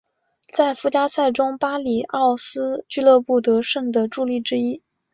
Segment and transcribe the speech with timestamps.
[0.51, 4.81] 在附加赛中巴里奥斯俱乐部得胜的助力之一。